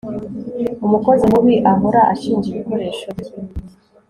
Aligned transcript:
Umukozi 0.85 1.23
mubi 1.33 1.55
ahora 1.71 2.01
ashinja 2.13 2.47
ibikoresho 2.51 3.07
bye 3.19 3.33